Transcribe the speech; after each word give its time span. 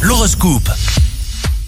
L'horoscope. 0.00 0.70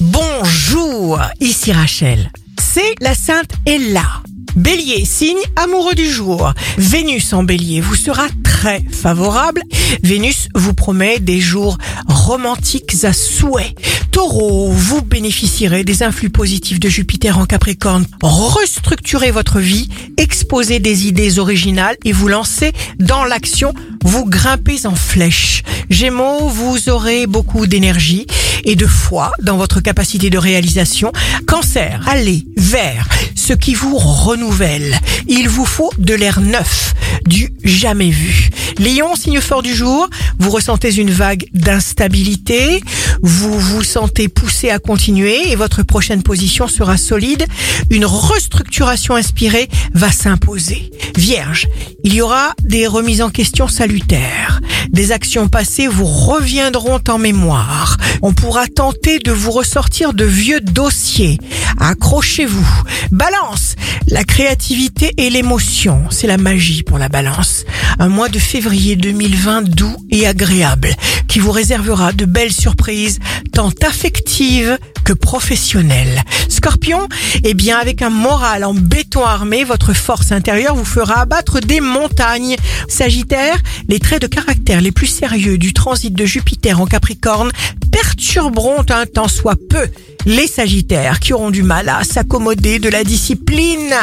Bonjour, 0.00 1.18
ici 1.40 1.72
Rachel. 1.72 2.30
C'est 2.60 2.94
la 3.00 3.14
Sainte 3.14 3.52
Ella. 3.64 4.22
Bélier, 4.54 5.06
signe 5.06 5.38
amoureux 5.56 5.94
du 5.94 6.10
jour. 6.10 6.52
Vénus 6.76 7.32
en 7.32 7.44
bélier 7.44 7.80
vous 7.80 7.94
sera 7.94 8.26
très 8.44 8.82
favorable. 8.92 9.62
Vénus 10.02 10.48
vous 10.54 10.74
promet 10.74 11.20
des 11.20 11.40
jours 11.40 11.78
romantiques 12.06 13.04
à 13.04 13.14
souhait. 13.14 13.74
Taureau, 14.10 14.70
vous 14.70 15.00
bénéficierez 15.00 15.84
des 15.84 16.02
influx 16.02 16.28
positifs 16.28 16.80
de 16.80 16.88
Jupiter 16.88 17.38
en 17.38 17.46
Capricorne. 17.46 18.04
Restructurez 18.20 19.30
votre 19.30 19.58
vie, 19.58 19.88
exposez 20.16 20.80
des 20.80 21.06
idées 21.06 21.38
originales 21.38 21.96
et 22.04 22.12
vous 22.12 22.28
lancez 22.28 22.72
dans 22.98 23.24
l'action. 23.24 23.72
Vous 24.02 24.24
grimpez 24.24 24.86
en 24.86 24.94
flèche. 24.94 25.62
Gémeaux, 25.90 26.48
vous 26.48 26.88
aurez 26.88 27.26
beaucoup 27.26 27.66
d'énergie 27.66 28.26
et 28.64 28.76
de 28.76 28.86
foi 28.86 29.32
dans 29.42 29.56
votre 29.56 29.80
capacité 29.80 30.30
de 30.30 30.38
réalisation. 30.38 31.12
Cancer, 31.46 32.04
allez 32.06 32.46
vers 32.56 33.08
ce 33.34 33.54
qui 33.54 33.74
vous 33.74 33.96
renouvelle. 33.96 34.98
Il 35.26 35.48
vous 35.48 35.64
faut 35.64 35.90
de 35.98 36.14
l'air 36.14 36.40
neuf, 36.40 36.94
du 37.26 37.52
jamais 37.64 38.10
vu. 38.10 38.50
Lion, 38.78 39.14
signe 39.16 39.40
fort 39.40 39.62
du 39.62 39.74
jour, 39.74 40.08
vous 40.38 40.50
ressentez 40.50 40.94
une 40.94 41.10
vague 41.10 41.46
d'instabilité, 41.54 42.82
vous 43.22 43.58
vous 43.58 43.82
sentez 43.82 44.28
poussé 44.28 44.70
à 44.70 44.78
continuer 44.78 45.50
et 45.50 45.56
votre 45.56 45.82
prochaine 45.82 46.22
position 46.22 46.68
sera 46.68 46.96
solide. 46.96 47.46
Une 47.90 48.04
restructuration 48.04 49.14
inspirée 49.14 49.68
va 49.94 50.12
s'imposer. 50.12 50.90
Vierge, 51.16 51.66
il 52.04 52.14
y 52.14 52.20
aura 52.20 52.52
des 52.62 52.86
remises 52.86 53.22
en 53.22 53.30
question 53.30 53.68
salutaires. 53.68 54.57
Des 54.90 55.12
actions 55.12 55.48
passées 55.48 55.86
vous 55.86 56.06
reviendront 56.06 57.00
en 57.08 57.18
mémoire. 57.18 57.96
On 58.22 58.32
pourra 58.32 58.66
tenter 58.66 59.18
de 59.18 59.32
vous 59.32 59.50
ressortir 59.50 60.12
de 60.12 60.24
vieux 60.24 60.60
dossiers. 60.60 61.38
Accrochez-vous. 61.80 62.66
Balance, 63.10 63.76
la 64.08 64.24
créativité 64.24 65.12
et 65.16 65.30
l'émotion, 65.30 66.04
c'est 66.10 66.26
la 66.26 66.36
magie 66.36 66.82
pour 66.82 66.98
la 66.98 67.08
balance. 67.08 67.64
Un 67.98 68.08
mois 68.08 68.28
de 68.28 68.38
février 68.38 68.96
2020 68.96 69.62
doux 69.62 69.96
et 70.10 70.26
agréable 70.26 70.94
qui 71.28 71.38
vous 71.38 71.52
réservera 71.52 72.12
de 72.12 72.24
belles 72.24 72.52
surprises 72.52 73.18
tant 73.52 73.70
affectives 73.86 74.78
que 75.04 75.12
professionnelles. 75.12 76.22
Scorpion, 76.48 77.06
eh 77.44 77.54
bien 77.54 77.78
avec 77.78 78.02
un 78.02 78.10
moral 78.10 78.64
en 78.64 78.74
béton 78.74 79.24
armé, 79.24 79.64
votre 79.64 79.92
force 79.92 80.32
intérieure 80.32 80.74
vous 80.74 80.84
fera 80.84 81.20
abattre 81.20 81.60
des 81.60 81.80
montagnes. 81.80 82.56
Sagittaire, 82.88 83.56
les 83.88 84.00
traits 84.00 84.22
de 84.22 84.26
caractère 84.26 84.80
les 84.80 84.92
plus 84.92 85.06
sérieux 85.06 85.58
du 85.58 85.72
transit 85.72 86.12
de 86.12 86.24
Jupiter 86.24 86.80
en 86.80 86.86
Capricorne 86.86 87.50
perturberont 87.92 88.84
un 88.90 89.06
tant 89.06 89.28
soit 89.28 89.56
peu 89.70 89.86
les 90.26 90.46
Sagittaires 90.46 91.20
qui 91.20 91.32
auront 91.32 91.50
du 91.50 91.62
mal 91.62 91.88
à 91.88 92.04
s'accommoder 92.04 92.78
de 92.78 92.88
la 92.88 93.04
discipline 93.04 93.94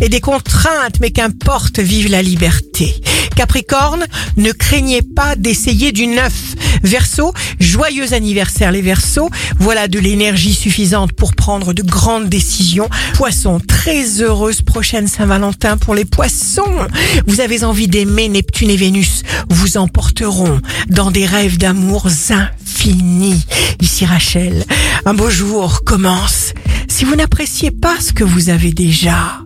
et 0.00 0.08
des 0.08 0.20
contraintes, 0.20 1.00
mais 1.00 1.10
qu'importe, 1.10 1.78
vive 1.78 2.10
la 2.10 2.22
liberté. 2.22 3.00
Capricorne, 3.36 4.04
ne 4.36 4.50
craignez 4.50 5.02
pas 5.02 5.36
d'essayer 5.36 5.92
du 5.92 6.08
neuf. 6.08 6.34
Verseau, 6.82 7.32
joyeux 7.60 8.12
anniversaire 8.12 8.72
les 8.72 8.82
Verseaux. 8.82 9.30
Voilà 9.60 9.88
de 9.88 9.98
l'énergie 9.98 10.54
suffisante 10.54 11.12
pour 11.12 11.34
prendre 11.34 11.72
de 11.72 11.82
grandes 11.82 12.28
décisions. 12.28 12.88
Poisson, 13.14 13.60
très 13.60 14.22
heureuse 14.22 14.62
prochaine 14.62 15.06
Saint-Valentin 15.06 15.76
pour 15.76 15.94
les 15.94 16.04
poissons. 16.04 16.88
Vous 17.26 17.40
avez 17.40 17.64
envie 17.64 17.88
d'aimer 17.88 18.28
Neptune 18.28 18.70
et 18.70 18.76
Vénus. 18.76 19.22
Vous 19.50 19.76
emporteront 19.76 20.60
dans 20.88 21.10
des 21.10 21.26
rêves 21.26 21.58
d'amour 21.58 22.08
infinis. 22.78 23.44
Ici 23.80 24.04
Rachel, 24.04 24.64
un 25.04 25.14
beau 25.14 25.30
jour 25.30 25.82
commence. 25.84 26.52
Si 26.88 27.04
vous 27.04 27.16
n'appréciez 27.16 27.70
pas 27.70 27.96
ce 28.00 28.12
que 28.12 28.24
vous 28.24 28.50
avez 28.50 28.72
déjà, 28.72 29.40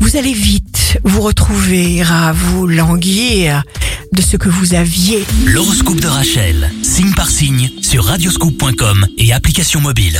vous 0.00 0.16
allez 0.16 0.32
vite 0.32 0.98
vous 1.04 1.20
retrouver 1.20 2.02
à 2.02 2.32
vous 2.32 2.66
languir 2.66 3.62
de 4.12 4.22
ce 4.22 4.36
que 4.36 4.48
vous 4.48 4.74
aviez. 4.74 5.24
L'horoscope 5.46 6.00
de 6.00 6.06
Rachel, 6.06 6.70
signe 6.82 7.12
par 7.14 7.30
signe, 7.30 7.70
sur 7.80 8.04
radioscoop.com 8.04 9.06
et 9.18 9.32
application 9.32 9.80
mobile. 9.80 10.12